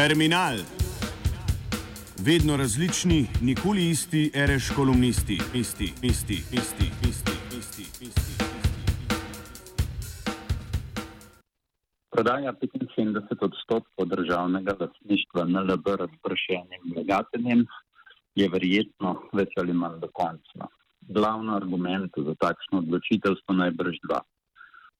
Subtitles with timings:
[0.00, 0.56] Terminal.
[2.26, 8.44] Vedno različni, nikoli isti, reš kolumnisti, isti, isti, isti, isti, isti, isti.
[12.10, 17.66] Prodaja 75 odstotkov državnega lastništva NLB razpršenim vlagateljem
[18.34, 20.68] je verjetno več ali manj dokončno.
[21.00, 24.24] Glavno argument za takšno odločitev so najbrž dva.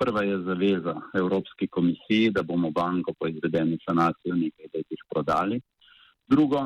[0.01, 5.61] Prva je zaveza Evropski komisiji, da bomo banko po izvedeni sanaciji v nekaj letih prodali.
[6.33, 6.61] Drugo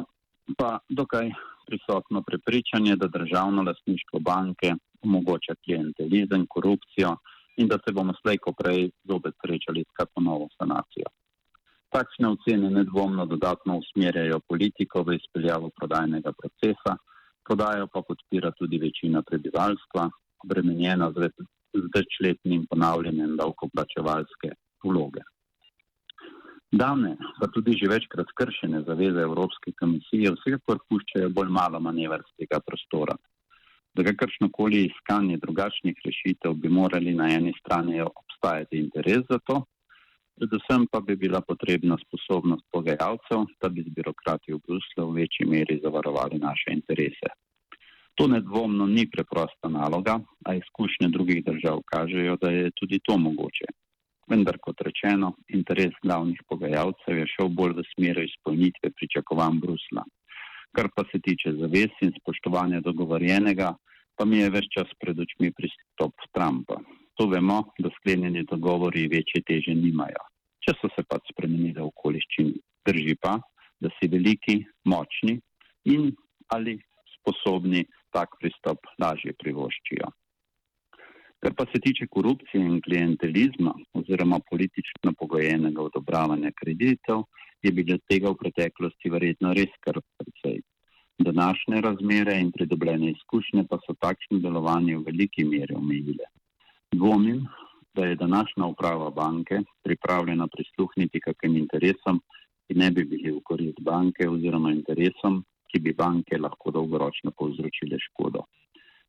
[0.59, 1.31] pa dokaj
[1.67, 7.17] prisotno prepričanje, da državno lastništvo banke omogoča klientelizem, korupcijo
[7.57, 11.11] in da se bomo slejko prej zopet srečali s kako novo sanacijo.
[11.97, 16.97] Takšne ocene nedvomno dodatno usmerjajo politiko v izpeljavo prodajnega procesa,
[17.45, 20.09] prodajo pa podpira tudi večina prebivalstva,
[20.45, 21.27] obremenjena z
[21.75, 24.51] z večletnim ponavljanjem davkoplačevalske
[24.85, 25.23] vloge.
[26.75, 33.15] Dane, pa tudi že večkrat kršene zaveze Evropske komisije, vsekakor puščajo bolj malo manevrskega prostora.
[33.95, 39.61] Za kakršno koli iskanje drugačnih rešitev bi morali na eni strani obstajati interes za to,
[40.35, 45.47] predvsem pa bi bila potrebna sposobnost pogajalcev, da bi z birokrati v Bruslu v večji
[45.47, 47.31] meri zavarovali naše interese.
[48.15, 53.67] To nedvomno ni preprosta naloga, a izkušnje drugih držav kažejo, da je tudi to mogoče.
[54.31, 60.05] Vendar, kot rečeno, interes glavnih pogajalcev je šel bolj v smer izpolnitve pričakovanj Brusla.
[60.75, 63.75] Kar pa se tiče zavez in spoštovanja dogovorjenega,
[64.17, 66.79] pa mi je več čas pred očmi pristop Trumpa.
[67.19, 70.23] To vemo, da sklenjeni dogovori večje teže nimajo.
[70.65, 72.55] Če so se pa spremenili okoliščini,
[72.89, 73.37] drži pa,
[73.83, 75.37] da si veliki, močni
[75.91, 76.09] in
[76.55, 76.79] ali
[77.19, 80.11] sposobni tak pristop lažje privoščijo.
[81.45, 87.27] Kar pa se tiče korupcije in klientelizma oziroma politično pogojenega odobravanja kreditov,
[87.63, 90.63] je bilo tega v preteklosti verjetno res kar precej.
[91.19, 96.27] Današnje razmere in pridobljene izkušnje pa so takšno delovanje v veliki meri omejile.
[96.95, 97.45] Dvomim,
[97.95, 102.21] da je današnja uprava banke pripravljena prisluhniti kakim interesom,
[102.67, 107.99] ki ne bi bili v korist banke oziroma interesom, ki bi banke lahko dolgoročno povzročile
[107.99, 108.45] škodo.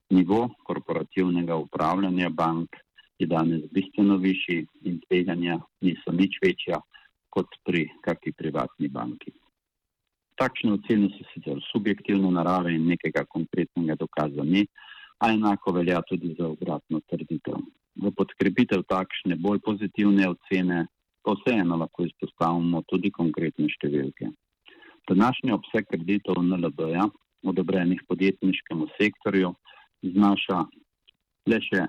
[0.10, 2.76] Nivo korporativnega upravljanja bank
[3.20, 6.80] je danes bistveno višji in tveganja niso nič večja
[7.30, 9.34] kot pri kakšni privatni banki.
[10.42, 14.66] Takšne ocene so sicer subjektivne narave in nekega konkretnega dokaza ni,
[15.22, 17.62] a enako velja tudi za obratno trditev.
[18.02, 20.88] V podkrepitev takšne bolj pozitivne ocene
[21.22, 24.34] pa vseeno lahko izpostavimo tudi konkretne številke.
[25.10, 27.06] Današnji obseg kreditov NLB-ja,
[27.44, 29.54] odobrenih podjetniškemu sektorju,
[30.02, 30.64] znaša
[31.46, 31.86] le še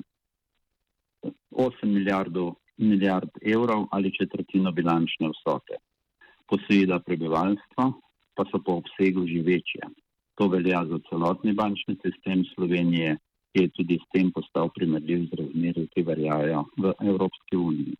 [1.51, 5.81] 8 milijardov, milijard evrov ali četrtino bilančne vsote.
[6.47, 7.93] Posojila prebivalstva
[8.37, 9.89] pa so po obsegu že večje.
[10.37, 13.17] To velja za celotni bančni sistem Slovenije,
[13.53, 17.97] ki je tudi s tem postal primerljiv z razmerji, ki verjajo v Evropski uniji.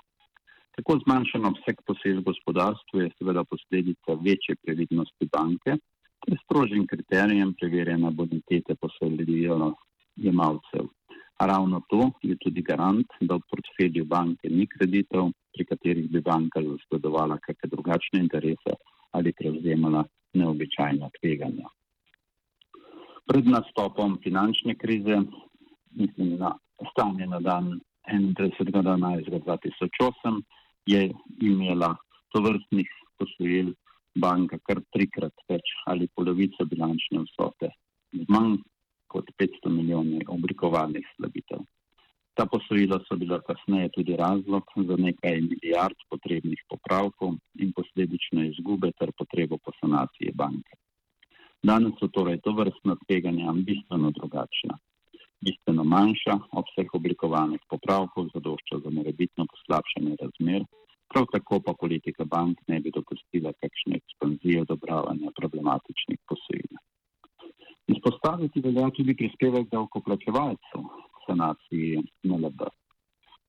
[0.87, 5.73] Tako zmanjšan obseg posel v gospodarstvu je seveda posledica večje previdnosti banke,
[6.23, 9.75] ki je strožjim kriterijem preverjena bonitete posojilo
[10.15, 10.87] jemalcev.
[11.51, 16.63] Ravno to je tudi garant, da v portfelju banke ni kreditov, pri katerih bi banka
[16.63, 18.73] zasledovala kakšne drugačne interese
[19.11, 20.05] ali prevzemala
[20.39, 21.67] neobičajna tveganja.
[23.27, 25.19] Pred nastopom finančne krize,
[25.99, 26.55] mislim na
[26.93, 30.43] stanje na dan 31.12.2008,
[30.87, 31.11] je
[31.43, 31.95] imela
[32.35, 32.89] tovrstnih
[33.19, 33.73] posojil
[34.17, 37.71] banka kar trikrat več ali polovico bilančne vsote,
[38.13, 38.59] z manj
[39.13, 41.65] kot 500 milijoni oblikovanih slabitev.
[42.37, 48.91] Ta posojila so bila kasneje tudi razlog za nekaj milijard potrebnih popravkov in posledično izgube
[48.99, 50.77] ter potrebo po sanaciji banke.
[51.63, 54.77] Danes so torej to vrstna tveganja bistveno drugačna.
[55.47, 60.65] Bistveno manjša obseg oblikovanih popravkov zadošča za morebitno poslabšanje razmer,
[61.13, 66.81] prav tako pa politika bank ne bi dopustila kakšne ekspanzije odobravanja problematičnih posojil.
[67.95, 70.83] Izpostaviti velja tudi prispevek davkoplačevalcev
[71.15, 72.67] k sanaciji NLB.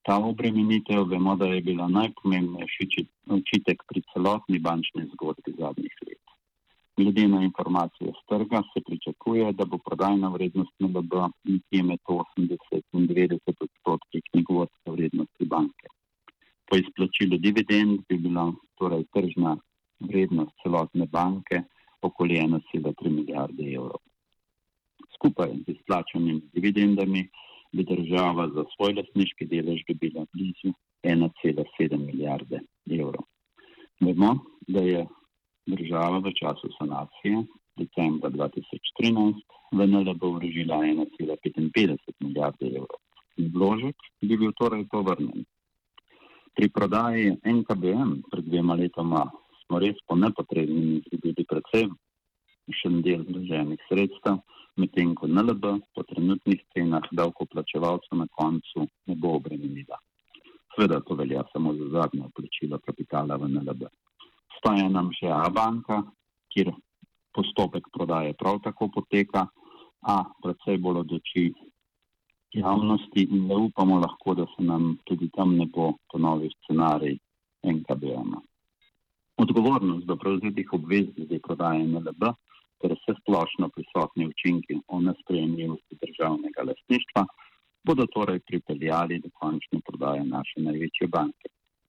[0.05, 3.07] Ta obremenitev vemo, da je bila najpomembnejši
[3.39, 6.16] učitek pri celotni bančni zgodbi zadnjih let.
[6.97, 11.13] Glede na informacije z trga se pričakuje, da bo prodajna vrednost NLB
[11.43, 15.87] nekje med 80 in 90 odstotki knjigovodske vrednosti banke.
[16.67, 19.57] Po izplačilu dividend bi bila torej tržna
[19.99, 21.61] vrednost celotne banke
[22.01, 24.01] okoli 1,3 milijarde evrov.
[25.15, 27.29] Skupaj z izplačanimi dividendami
[27.71, 30.73] bi država za svoj lasniški delež dobila blizu
[31.03, 32.59] 1,7 milijarde
[32.99, 33.23] evrov.
[34.01, 34.33] Vemo,
[34.67, 35.07] da je
[35.67, 37.43] država v času sanacije
[37.77, 42.99] decembra 2013 v NLB vložila 1,55 milijarde evrov.
[43.37, 45.45] Vložek bi bil torej povrnen.
[46.55, 49.27] Pri prodaji NKBM pred dvema letoma
[49.65, 51.93] smo res po nepotrebnem izgubili predvsem
[52.79, 54.41] še en del vloženih sredstev,
[54.81, 59.99] medtem ko NLB po trenutnih cenah davkoplačevalcev na koncu ne bo obremenila.
[60.75, 63.87] Sveda to velja samo za zadnje plačilo kapitala v NLB.
[64.57, 66.01] Stoja nam še A banka,
[66.53, 66.73] kjer
[67.35, 69.45] postopek prodaje prav tako poteka,
[70.07, 71.45] a predvsej bolj od oči
[72.57, 77.17] javnosti in da upamo lahko, da se nam tudi tam ne bo ponovil scenarij
[77.65, 78.37] NKBM.
[79.37, 82.31] Odgovornost do prevzetih obvez glede prodaje NLB
[82.81, 87.25] ter vse splošno prisotni učinki o nesprejemljivosti državnega lastništva
[87.87, 91.47] bodo torej pripeljali do končne prodaje naše največje banke.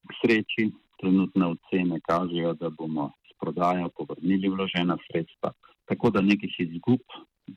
[0.09, 0.69] K sreči
[1.01, 5.53] trenutne ocene kažejo, da bomo s prodajo povrnili vložena sredstva,
[5.89, 7.01] tako da nekih izgub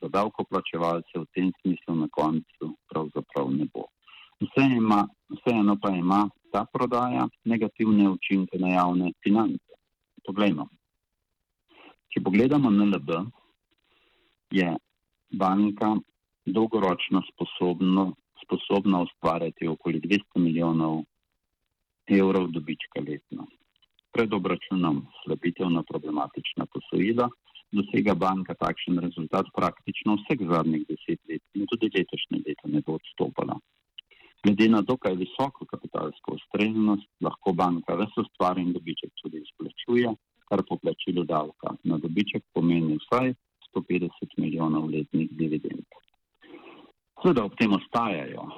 [0.02, 3.88] za davkoplačevalce v tem smislu na koncu pravzaprav ne bo.
[4.42, 9.74] Vseeno vse pa ima ta prodaja negativne učinke na javne finance.
[10.26, 10.68] Poglejmo.
[12.12, 13.10] Če pogledamo NLB,
[14.52, 14.74] je
[15.32, 15.96] banka
[16.46, 18.14] dolgoročno sposobno,
[18.44, 21.04] sposobna ustvarjati okoli 200 milijonov
[22.08, 23.48] evrov dobička letno.
[24.12, 27.30] Pred obračunom slabitev na problematična posojila
[27.72, 32.98] dosega banka takšen rezultat praktično vseh zadnjih deset let in tudi letošnje leto ne bo
[33.00, 33.56] odstopala.
[34.44, 40.12] Glede na dokaj visoko kapitalsko ustreznost lahko banka ves ustvarjen dobiček tudi izplačuje
[40.50, 43.34] kar po plačilu davka na dobiček pomeni vsaj
[43.76, 45.88] 150 milijonov letnih dividend.
[47.22, 48.50] Seveda ob tem ostajajo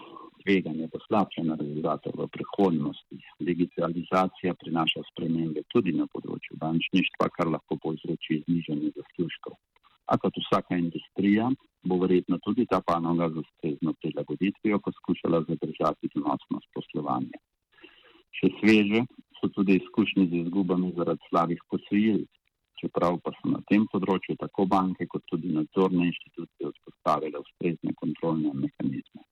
[0.44, 3.18] tveganje poslabšanja rezultatov v prihodnosti.
[3.40, 9.56] Digitalizacija prinaša spremembe tudi na področju bančništva, kar lahko povzroči znižanje zaslužkov.
[10.12, 11.48] A kot vsaka industrija
[11.88, 17.40] bo verjetno tudi ta panoga z ustrezno prilagoditvijo poskušala zadržati donosnost poslovanja.
[18.36, 19.04] Še sveže
[19.40, 22.24] so tudi izkušnje z izgubami zaradi slabih posojil,
[22.80, 28.52] čeprav pa so na tem področju tako banke kot tudi nadzorne inštitucije vzpostavile ustrezne kontrolne
[28.64, 29.24] mehanizme.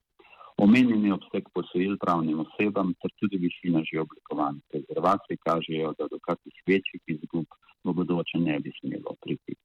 [0.62, 6.54] Omenjeni obseg posojil pravnim osebam ter tudi višina že oblikovanih rezervacij kažejo, da do kakih
[6.68, 7.48] večjih izgub
[7.84, 9.56] v bodoče ne bi smelo priti.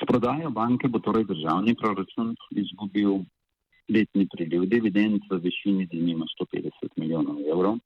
[0.00, 2.34] S prodajo banke bo torej državni proračun
[2.64, 3.22] izgubil
[3.94, 7.78] letni priliv dividend v višini denimo 150 milijonov evrov,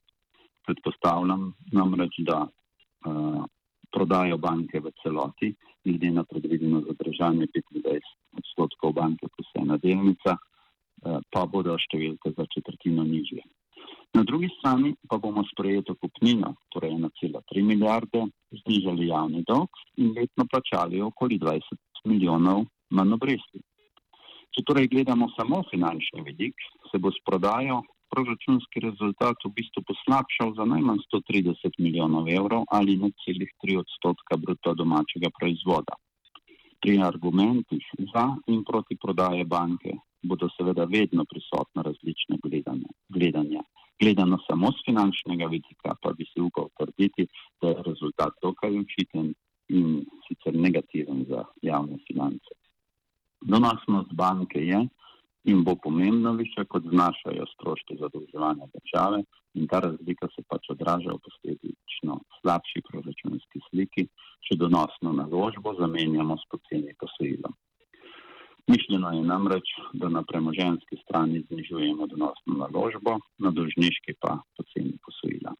[0.65, 3.45] predpostavljam namreč, da uh,
[3.93, 5.53] prodajo banke v celoti,
[5.85, 10.48] glede na predvideno zadržanje 25 odstotkov banke, ko se ena delnica, uh,
[11.03, 13.43] pa bodo številke za četrtino nižje.
[14.17, 18.25] Na drugi strani pa bomo sprejeto kupnino, torej 1,3 milijarde,
[18.63, 19.69] znižali javni dolg
[20.01, 23.61] in letno plačali okoli 20 milijonov manj obresti.
[24.49, 26.57] Če torej gledamo samo finančni vidik,
[26.89, 32.97] se bo s prodajo proračunski rezultat v bistvu poslabšal za najmanj 130 milijonov evrov ali
[32.97, 35.93] na celih 3 odstotka bruto domačega proizvoda.
[36.81, 42.89] Pri argumentih za in proti prodaje banke bodo seveda vedno prisotna različne gledanja.
[43.09, 43.61] gledanja.
[44.01, 47.27] Gledano samo z finančnega vidika pa bi se upal trditi,
[47.61, 49.33] da je rezultat dokaj učiten
[49.67, 52.53] in sicer negativen za javne finance.
[53.41, 54.87] Donosnost banke je,
[55.43, 59.23] in bo pomembno više, kot znašajo stroški zadolževanja države
[59.53, 64.07] in ta razlika se pač odraža v posledično slabši proračunski sliki,
[64.45, 67.55] če donosno naložbo zamenjamo s poceni posojilom.
[68.69, 75.53] Mišljeno je namreč, da na premoženski strani znižujemo donosno naložbo, na dolžniški pa poceni posojila.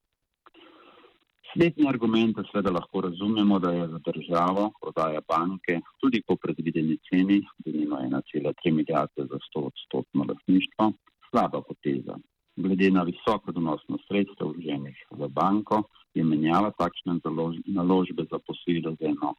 [1.51, 7.39] Slednji argument seveda lahko razumemo, da je za državo prodaja banke tudi po predvideni ceni,
[7.65, 10.91] da nima 1,3 milijarde za 100 odstotno lastništvo,
[11.29, 12.15] slaba poteza.
[12.55, 17.17] Glede na visoko donosno sredstvo vloženih v banko je menjava takšne
[17.79, 19.33] naložbe za posojilo z eno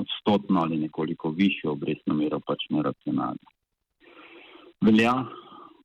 [0.00, 3.54] odstotno ali nekoliko višjo obrestno mero pač neracionalna.
[4.80, 5.14] Velja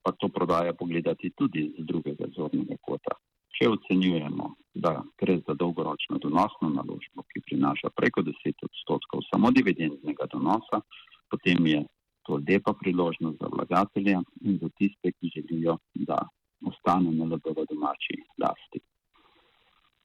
[0.03, 3.15] pa to prodaja pogledati tudi z drugega zornega kota.
[3.53, 4.91] Če ocenjujemo, da
[5.21, 10.81] gre za dolgoročno donosno naložbo, ki prinaša preko 10 odstotkov samo dividendnega donosa,
[11.29, 11.83] potem je
[12.25, 15.77] to lepa priložnost za vlagatelje in za tiste, ki želijo,
[16.09, 16.17] da
[16.65, 18.81] ostane NLB v domači lasti.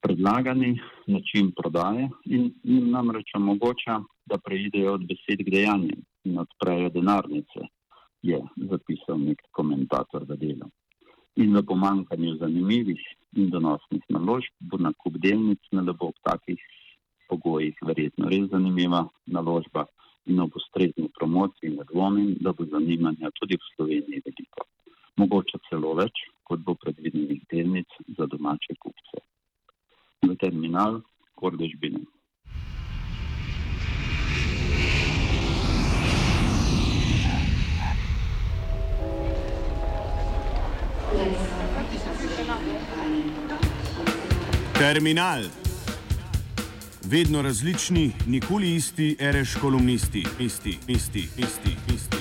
[0.02, 6.88] Predlagani način prodaje in jim namreč omogoča, da preidejo od besed k dejanjem in odprejo
[6.96, 7.68] denarnice,
[8.22, 10.68] je zapisal nek komentator v delu.
[11.36, 13.02] In v pomankanju zanimivih
[13.36, 16.60] in donosnih naložb bo nakup delnic na lebo ob takih
[17.28, 19.86] pogojih verjetno res zanimiva naložba
[20.26, 24.66] in ob ustrezni promociji ne dvomim, da bo zanimanja tudi v Sloveniji veliko.
[25.16, 28.97] Mogoče celo več, kot bo predvidenih delnic za domače kupce.
[30.40, 31.00] Terminal
[31.34, 31.98] Kordežbine.
[44.78, 45.42] Terminal.
[47.04, 52.17] Vedno različni, nikoli isti, reš kolumnisti, isti, isti, isti, isti.